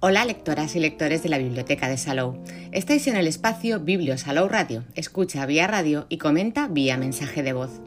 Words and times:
Hola 0.00 0.24
lectoras 0.24 0.76
y 0.76 0.78
lectores 0.78 1.24
de 1.24 1.28
la 1.28 1.38
Biblioteca 1.38 1.88
de 1.88 1.98
Salou. 1.98 2.40
Estáis 2.70 3.08
en 3.08 3.16
el 3.16 3.26
espacio 3.26 3.80
Biblio 3.80 4.16
Salou 4.16 4.48
Radio. 4.48 4.84
Escucha 4.94 5.44
vía 5.44 5.66
radio 5.66 6.06
y 6.08 6.18
comenta 6.18 6.68
vía 6.68 6.96
mensaje 6.96 7.42
de 7.42 7.52
voz. 7.52 7.80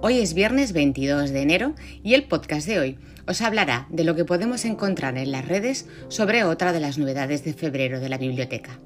Hoy 0.00 0.20
es 0.20 0.34
viernes 0.34 0.72
22 0.72 1.30
de 1.30 1.42
enero 1.42 1.74
y 2.04 2.14
el 2.14 2.28
podcast 2.28 2.68
de 2.68 2.78
hoy 2.78 2.98
os 3.26 3.42
hablará 3.42 3.88
de 3.90 4.04
lo 4.04 4.14
que 4.14 4.24
podemos 4.24 4.64
encontrar 4.64 5.18
en 5.18 5.32
las 5.32 5.44
redes 5.48 5.88
sobre 6.06 6.44
otra 6.44 6.72
de 6.72 6.78
las 6.78 6.96
novedades 6.96 7.42
de 7.42 7.54
febrero 7.54 7.98
de 7.98 8.08
la 8.08 8.18
biblioteca. 8.18 8.78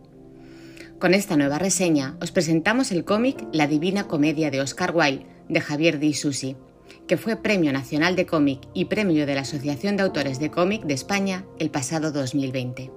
Con 0.99 1.13
esta 1.13 1.37
nueva 1.37 1.59
reseña 1.59 2.17
os 2.23 2.33
presentamos 2.33 2.91
el 2.91 3.05
cómic 3.05 3.37
La 3.53 3.67
Divina 3.67 4.09
Comedia 4.09 4.51
de 4.51 4.63
Oscar 4.63 4.97
Wilde 4.97 5.27
de 5.51 5.61
Javier 5.61 5.99
Di 5.99 6.15
Susi, 6.15 6.57
que 7.07 7.17
fue 7.17 7.37
Premio 7.37 7.73
Nacional 7.73 8.17
de 8.17 8.27
Cómic 8.27 8.61
y 8.75 8.87
Premio 8.87 9.27
de 9.27 9.35
la 9.35 9.43
Asociación 9.43 9.97
de 9.97 10.03
Autores 10.03 10.39
de 10.39 10.51
Cómic 10.51 10.83
de 10.85 10.95
España 10.95 11.45
el 11.59 11.71
pasado 11.71 12.13
2020. 12.13 12.91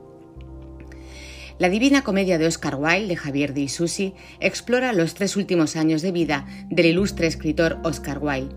La 1.59 1.70
Divina 1.70 2.03
Comedia 2.03 2.38
de 2.38 2.47
Oscar 2.47 2.75
Wilde 2.75 3.07
de 3.07 3.17
Javier 3.17 3.53
Di 3.53 3.67
Susi 3.67 4.13
explora 4.39 4.94
los 4.94 5.13
tres 5.13 5.35
últimos 5.35 5.75
años 5.75 6.02
de 6.02 6.13
vida 6.13 6.47
del 6.70 6.85
ilustre 6.85 7.27
escritor 7.27 7.80
Oscar 7.83 8.20
Wilde, 8.21 8.55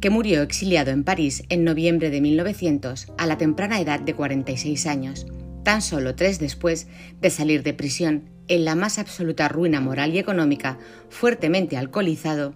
que 0.00 0.10
murió 0.10 0.42
exiliado 0.42 0.90
en 0.90 1.02
París 1.02 1.44
en 1.48 1.64
noviembre 1.64 2.10
de 2.10 2.20
1900 2.20 3.12
a 3.16 3.26
la 3.26 3.38
temprana 3.38 3.80
edad 3.80 4.00
de 4.00 4.14
46 4.14 4.86
años, 4.86 5.26
tan 5.62 5.80
solo 5.80 6.14
tres 6.14 6.38
después 6.38 6.88
de 7.22 7.30
salir 7.30 7.62
de 7.62 7.72
prisión 7.72 8.28
en 8.48 8.64
la 8.64 8.74
más 8.74 8.98
absoluta 8.98 9.48
ruina 9.48 9.80
moral 9.80 10.14
y 10.14 10.18
económica, 10.18 10.78
fuertemente 11.08 11.76
alcoholizado 11.76 12.54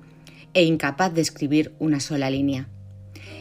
e 0.54 0.64
incapaz 0.64 1.12
de 1.12 1.20
escribir 1.20 1.74
una 1.78 2.00
sola 2.00 2.30
línea. 2.30 2.68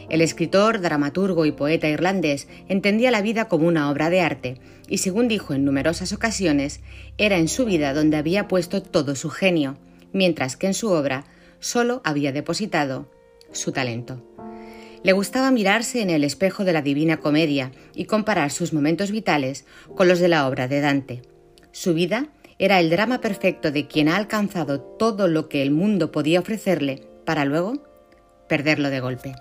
El 0.08 0.22
escritor, 0.22 0.80
dramaturgo 0.80 1.46
y 1.46 1.52
poeta 1.52 1.88
irlandés 1.88 2.48
entendía 2.68 3.12
la 3.12 3.22
vida 3.22 3.46
como 3.46 3.68
una 3.68 3.90
obra 3.90 4.10
de 4.10 4.20
arte 4.20 4.60
y, 4.88 4.98
según 4.98 5.28
dijo 5.28 5.54
en 5.54 5.64
numerosas 5.64 6.12
ocasiones, 6.12 6.80
era 7.16 7.38
en 7.38 7.48
su 7.48 7.64
vida 7.64 7.94
donde 7.94 8.16
había 8.16 8.48
puesto 8.48 8.82
todo 8.82 9.14
su 9.14 9.30
genio, 9.30 9.78
mientras 10.12 10.56
que 10.56 10.66
en 10.66 10.74
su 10.74 10.90
obra 10.90 11.24
solo 11.60 12.02
había 12.04 12.32
depositado 12.32 13.08
su 13.52 13.70
talento. 13.70 14.20
Le 15.02 15.12
gustaba 15.12 15.50
mirarse 15.50 16.02
en 16.02 16.10
el 16.10 16.24
espejo 16.24 16.64
de 16.64 16.72
la 16.72 16.82
Divina 16.82 17.18
Comedia 17.18 17.70
y 17.94 18.04
comparar 18.04 18.50
sus 18.50 18.72
momentos 18.72 19.12
vitales 19.12 19.64
con 19.94 20.08
los 20.08 20.18
de 20.18 20.28
la 20.28 20.46
obra 20.46 20.68
de 20.68 20.80
Dante. 20.80 21.22
Su 21.72 21.94
vida 21.94 22.28
era 22.60 22.78
el 22.78 22.90
drama 22.90 23.22
perfecto 23.22 23.72
de 23.72 23.86
quien 23.86 24.06
ha 24.06 24.16
alcanzado 24.16 24.82
todo 24.82 25.28
lo 25.28 25.48
que 25.48 25.62
el 25.62 25.70
mundo 25.70 26.12
podía 26.12 26.40
ofrecerle 26.40 27.02
para 27.24 27.46
luego 27.46 27.82
perderlo 28.50 28.90
de 28.90 29.00
golpe. 29.00 29.32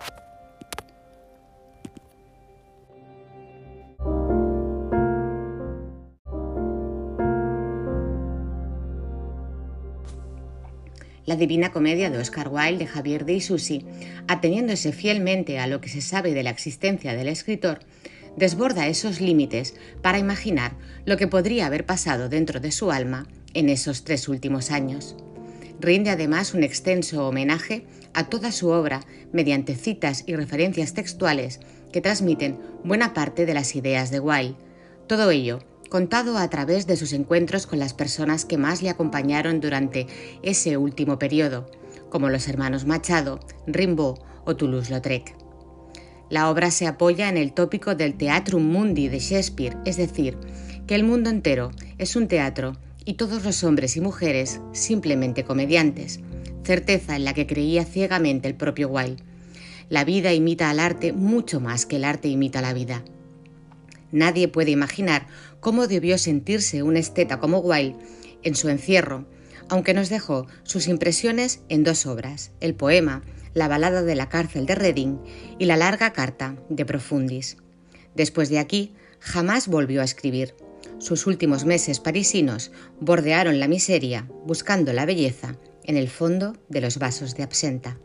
La 11.26 11.36
Divina 11.36 11.74
Comedia 11.74 12.10
de 12.10 12.20
Oscar 12.20 12.48
Wilde 12.48 12.78
de 12.78 12.88
Javier 12.88 13.26
de 13.26 13.34
Isusi, 13.34 13.86
ateniéndose 14.30 14.94
fielmente 14.94 15.60
a 15.60 15.68
lo 15.68 15.82
que 15.82 15.90
se 15.90 16.00
sabe 16.00 16.34
de 16.34 16.44
la 16.44 16.52
existencia 16.52 17.14
del 17.14 17.28
escritor, 17.28 17.80
desborda 18.36 18.88
esos 18.88 19.22
límites 19.22 19.76
para 20.02 20.20
imaginar 20.20 20.74
lo 21.06 21.18
que 21.18 21.28
podría 21.28 21.66
haber 21.66 21.86
pasado 21.86 22.30
dentro 22.30 22.60
de 22.60 22.72
su 22.72 22.92
alma 22.92 23.28
en 23.54 23.70
esos 23.70 24.04
tres 24.04 24.28
últimos 24.28 24.72
años. 24.72 25.16
Rinde 25.80 26.10
además 26.10 26.54
un 26.54 26.64
extenso 26.64 27.28
homenaje 27.28 27.86
a 28.14 28.30
toda 28.30 28.52
su 28.52 28.70
obra 28.70 29.02
mediante 29.32 29.76
citas 29.76 30.24
y 30.28 30.36
referencias 30.36 30.94
textuales 30.94 31.60
que 31.92 32.02
transmiten 32.02 32.60
buena 32.84 33.14
parte 33.14 33.46
de 33.46 33.54
las 33.54 33.76
ideas 33.76 34.12
de 34.12 34.20
Wilde. 34.20 34.56
Todo 35.08 35.32
ello 35.32 35.60
contado 35.90 36.38
a 36.38 36.50
través 36.50 36.86
de 36.86 36.98
sus 36.98 37.14
encuentros 37.14 37.66
con 37.66 37.80
las 37.80 37.94
personas 37.94 38.46
que 38.46 38.58
más 38.58 38.82
le 38.82 38.90
acompañaron 38.90 39.60
durante 39.60 40.06
ese 40.44 40.78
último 40.78 41.18
periodo, 41.18 41.70
como 42.10 42.30
los 42.30 42.48
hermanos 42.48 42.86
Machado, 42.86 43.40
Rimbaud 43.66 44.20
o 44.46 44.56
Toulouse-Lautrec. 44.56 45.49
La 46.30 46.50
obra 46.50 46.70
se 46.70 46.86
apoya 46.86 47.28
en 47.28 47.38
el 47.38 47.54
tópico 47.54 47.96
del 47.96 48.16
Teatrum 48.16 48.64
Mundi 48.64 49.08
de 49.08 49.20
Shakespeare, 49.20 49.78
es 49.86 49.98
decir, 49.98 50.38
que 50.86 50.96
el 50.96 51.04
mundo 51.04 51.30
entero 51.30 51.72
es 51.98 52.16
un 52.16 52.28
teatro 52.28 52.78
y 53.04 53.16
todos 53.16 53.44
los 53.44 53.64
hombres 53.64 53.98
y 53.98 54.02
mujeres 54.02 54.62
simplemente 54.72 55.44
comediantes, 55.44 56.20
certeza 56.64 57.16
en 57.16 57.26
la 57.26 57.34
que 57.34 57.48
creía 57.48 57.84
ciegamente 57.84 58.48
el 58.48 58.56
propio 58.56 58.90
Wilde. 58.90 59.24
La 59.90 60.04
vida 60.04 60.32
imita 60.34 60.70
al 60.70 60.80
arte 60.80 61.14
mucho 61.14 61.60
más 61.60 61.88
que 61.88 61.96
el 61.96 62.04
arte 62.04 62.28
imita 62.28 62.62
la 62.62 62.74
vida. 62.74 63.04
Nadie 64.12 64.48
puede 64.48 64.70
imaginar 64.70 65.26
cómo 65.60 65.88
debió 65.88 66.20
sentirse 66.20 66.84
un 66.84 66.96
esteta 66.96 67.40
como 67.40 67.58
Wilde 67.60 67.96
en 68.44 68.56
su 68.56 68.70
encierro, 68.70 69.26
aunque 69.68 69.96
nos 69.96 70.10
dejó 70.10 70.46
sus 70.62 70.88
impresiones 70.88 71.62
en 71.70 71.84
dos 71.84 72.06
obras, 72.06 72.52
el 72.60 72.76
poema 72.76 73.24
la 73.54 73.68
balada 73.68 74.04
de 74.04 74.16
la 74.16 74.30
cárcel 74.30 74.66
de 74.66 74.76
Reading 74.76 75.18
y 75.58 75.66
la 75.66 75.78
larga 75.78 76.14
carta 76.14 76.56
de 76.70 76.86
Profundis. 76.86 77.58
Después 78.16 78.50
de 78.50 78.60
aquí, 78.60 78.94
jamás 79.20 79.68
volvió 79.68 80.02
a 80.02 80.06
escribir. 80.06 80.56
Sus 80.98 81.28
últimos 81.28 81.66
meses 81.66 82.00
parisinos 82.00 82.72
bordearon 83.00 83.60
la 83.60 83.68
miseria, 83.68 84.28
buscando 84.46 84.94
la 84.94 85.06
belleza 85.06 85.56
en 85.84 85.98
el 85.98 86.10
fondo 86.10 86.56
de 86.68 86.82
los 86.82 87.00
vasos 87.00 87.36
de 87.36 87.44
absenta. 87.44 87.98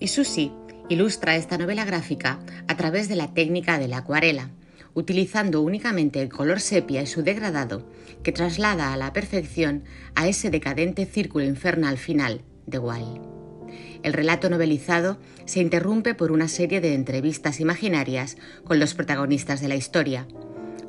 Y 0.00 0.08
Susi 0.08 0.52
Ilustra 0.90 1.36
esta 1.36 1.56
novela 1.56 1.86
gráfica 1.86 2.40
a 2.68 2.76
través 2.76 3.08
de 3.08 3.16
la 3.16 3.32
técnica 3.32 3.78
de 3.78 3.88
la 3.88 3.98
acuarela, 3.98 4.50
utilizando 4.92 5.62
únicamente 5.62 6.20
el 6.20 6.28
color 6.28 6.60
sepia 6.60 7.00
y 7.00 7.06
su 7.06 7.22
degradado, 7.22 7.88
que 8.22 8.32
traslada 8.32 8.92
a 8.92 8.96
la 8.98 9.14
perfección 9.14 9.84
a 10.14 10.28
ese 10.28 10.50
decadente 10.50 11.06
círculo 11.06 11.46
infernal 11.46 11.96
final 11.96 12.42
de 12.66 12.78
Wilde. 12.78 13.20
El 14.02 14.12
relato 14.12 14.50
novelizado 14.50 15.16
se 15.46 15.60
interrumpe 15.60 16.14
por 16.14 16.30
una 16.30 16.48
serie 16.48 16.82
de 16.82 16.92
entrevistas 16.92 17.60
imaginarias 17.60 18.36
con 18.64 18.78
los 18.78 18.92
protagonistas 18.92 19.62
de 19.62 19.68
la 19.68 19.76
historia, 19.76 20.26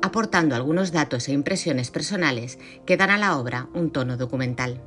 aportando 0.02 0.54
algunos 0.54 0.92
datos 0.92 1.26
e 1.26 1.32
impresiones 1.32 1.90
personales 1.90 2.58
que 2.84 2.98
dan 2.98 3.08
a 3.08 3.16
la 3.16 3.38
obra 3.38 3.70
un 3.72 3.90
tono 3.90 4.18
documental. 4.18 4.82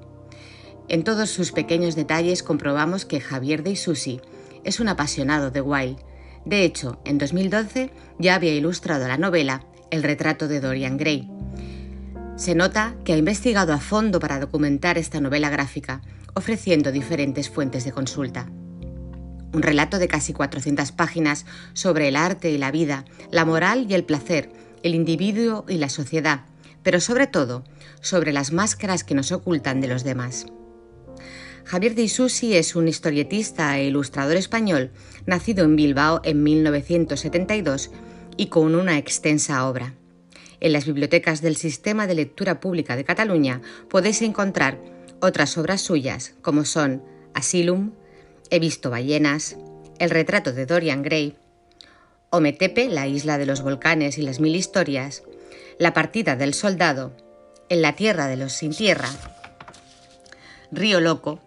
En 0.88 1.04
todos 1.04 1.32
sus 1.32 1.52
pequeños 1.52 1.96
detalles 1.96 2.44
comprobamos 2.44 3.06
que 3.06 3.20
Javier 3.20 3.64
de 3.64 3.72
Isusi 3.72 4.22
es 4.64 4.80
un 4.80 4.88
apasionado 4.88 5.52
de 5.52 5.62
Wilde. 5.62 6.04
De 6.46 6.64
hecho, 6.64 7.00
en 7.06 7.18
2012 7.18 7.92
ya 8.18 8.36
había 8.36 8.54
ilustrado 8.54 9.08
la 9.08 9.18
novela 9.18 9.64
El 9.92 10.04
retrato 10.04 10.48
de 10.48 10.60
Dorian 10.60 10.98
Gray. 10.98 11.30
Se 12.36 12.56
nota 12.56 12.96
que 13.04 13.14
ha 13.14 13.18
investigado 13.18 13.74
a 13.74 13.80
fondo 13.80 14.20
para 14.20 14.40
documentar 14.40 14.98
esta 14.98 15.20
novela 15.20 15.50
gráfica, 15.50 16.02
ofreciendo 16.34 16.92
diferentes 16.92 17.50
fuentes 17.50 17.84
de 17.84 17.92
consulta. 17.92 18.48
Un 19.52 19.62
relato 19.62 20.00
de 20.00 20.08
casi 20.08 20.32
400 20.32 20.92
páginas 20.92 21.46
sobre 21.74 22.08
el 22.08 22.16
arte 22.16 22.52
y 22.52 22.58
la 22.58 22.72
vida, 22.72 23.04
la 23.32 23.46
moral 23.46 23.88
y 23.90 23.94
el 23.94 24.06
placer, 24.06 24.52
el 24.84 24.96
individuo 24.96 25.66
y 25.68 25.78
la 25.78 25.90
sociedad, 25.90 26.42
pero 26.84 27.02
sobre 27.02 27.28
todo 27.28 27.64
sobre 28.02 28.32
las 28.32 28.54
máscaras 28.54 29.04
que 29.04 29.16
nos 29.16 29.32
ocultan 29.32 29.82
de 29.82 29.88
los 29.88 30.04
demás. 30.04 30.46
Javier 31.70 31.94
de 31.94 32.02
Isusi 32.02 32.56
es 32.56 32.76
un 32.76 32.88
historietista 32.88 33.78
e 33.78 33.86
ilustrador 33.86 34.38
español, 34.38 34.90
nacido 35.28 35.64
en 35.66 35.76
Bilbao 35.76 36.20
en 36.24 36.42
1972 36.42 37.92
y 38.38 38.48
con 38.48 38.74
una 38.74 38.98
extensa 38.98 39.70
obra. 39.70 39.94
En 40.62 40.74
las 40.74 40.88
bibliotecas 40.88 41.44
del 41.44 41.58
Sistema 41.58 42.08
de 42.08 42.16
Lectura 42.16 42.60
Pública 42.60 42.96
de 42.96 43.04
Cataluña 43.04 43.62
podéis 43.88 44.24
encontrar 44.24 44.80
otras 45.20 45.60
obras 45.60 45.82
suyas, 45.82 46.34
como 46.42 46.66
son 46.66 47.04
Asylum, 47.36 47.92
He 48.50 48.58
visto 48.58 48.90
ballenas, 48.90 49.56
El 50.00 50.10
retrato 50.10 50.54
de 50.54 50.66
Dorian 50.66 51.04
Gray, 51.04 51.36
Ometepe, 52.32 52.90
la 52.90 53.06
isla 53.06 53.38
de 53.38 53.46
los 53.46 53.62
volcanes 53.62 54.18
y 54.18 54.24
las 54.24 54.40
mil 54.40 54.56
historias, 54.56 55.22
La 55.78 55.94
partida 55.94 56.36
del 56.36 56.56
soldado, 56.56 57.16
En 57.70 57.84
la 57.84 57.96
tierra 57.96 58.26
de 58.26 58.38
los 58.38 58.54
sin 58.54 58.74
tierra, 58.74 59.10
Río 60.72 61.00
Loco, 61.00 61.40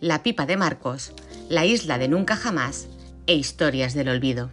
la 0.00 0.22
pipa 0.22 0.46
de 0.46 0.56
Marcos, 0.56 1.12
La 1.48 1.64
isla 1.64 1.98
de 1.98 2.08
Nunca 2.08 2.36
Jamás 2.36 2.88
e 3.26 3.34
Historias 3.34 3.94
del 3.94 4.08
Olvido. 4.08 4.50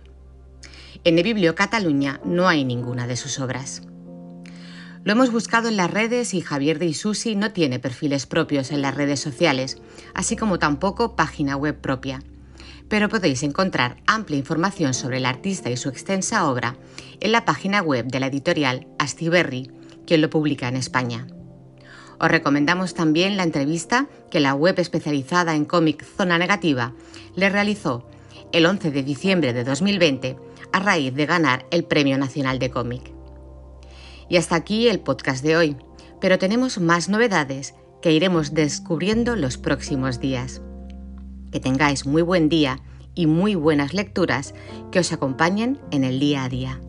En 1.03 1.15
Biblio 1.17 1.53
Cataluña 1.53 2.19
no 2.23 2.47
hay 2.47 2.65
ninguna 2.65 3.05
de 3.05 3.15
sus 3.15 3.39
obras. 3.39 3.83
Lo 5.03 5.11
hemos 5.11 5.31
buscado 5.31 5.69
en 5.69 5.77
las 5.77 5.91
redes 5.91 6.33
y 6.33 6.41
Javier 6.41 6.79
de 6.79 6.87
Isusi 6.87 7.35
no 7.35 7.51
tiene 7.51 7.77
perfiles 7.77 8.25
propios 8.25 8.71
en 8.71 8.81
las 8.81 8.95
redes 8.95 9.19
sociales, 9.19 9.77
así 10.15 10.35
como 10.35 10.57
tampoco 10.57 11.15
página 11.15 11.55
web 11.55 11.79
propia. 11.79 12.23
Pero 12.89 13.07
podéis 13.07 13.43
encontrar 13.43 13.97
amplia 14.07 14.39
información 14.39 14.95
sobre 14.95 15.17
el 15.17 15.27
artista 15.27 15.69
y 15.69 15.77
su 15.77 15.89
extensa 15.89 16.49
obra 16.49 16.75
en 17.19 17.31
la 17.31 17.45
página 17.45 17.81
web 17.81 18.07
de 18.07 18.19
la 18.19 18.27
editorial 18.27 18.87
Astiberri 18.97 19.69
quien 20.07 20.21
lo 20.21 20.29
publica 20.29 20.67
en 20.67 20.75
España. 20.75 21.27
Os 22.19 22.29
recomendamos 22.29 22.93
también 22.93 23.37
la 23.37 23.43
entrevista 23.43 24.07
que 24.31 24.39
la 24.39 24.53
web 24.53 24.79
especializada 24.79 25.55
en 25.55 25.65
cómic 25.65 26.03
Zona 26.03 26.37
Negativa 26.37 26.93
le 27.35 27.49
realizó 27.49 28.07
el 28.51 28.65
11 28.65 28.91
de 28.91 29.03
diciembre 29.03 29.53
de 29.53 29.63
2020 29.63 30.37
a 30.71 30.79
raíz 30.79 31.13
de 31.13 31.25
ganar 31.25 31.65
el 31.71 31.83
Premio 31.83 32.17
Nacional 32.17 32.59
de 32.59 32.69
Cómic. 32.71 33.13
Y 34.29 34.37
hasta 34.37 34.55
aquí 34.55 34.87
el 34.87 34.99
podcast 34.99 35.43
de 35.43 35.57
hoy, 35.57 35.77
pero 36.21 36.39
tenemos 36.39 36.79
más 36.79 37.09
novedades 37.09 37.75
que 38.01 38.11
iremos 38.11 38.53
descubriendo 38.53 39.35
los 39.35 39.57
próximos 39.57 40.19
días. 40.19 40.61
Que 41.51 41.59
tengáis 41.59 42.05
muy 42.05 42.21
buen 42.21 42.49
día 42.49 42.79
y 43.13 43.27
muy 43.27 43.55
buenas 43.55 43.93
lecturas 43.93 44.53
que 44.91 44.99
os 44.99 45.11
acompañen 45.11 45.79
en 45.91 46.03
el 46.03 46.19
día 46.19 46.43
a 46.43 46.49
día. 46.49 46.81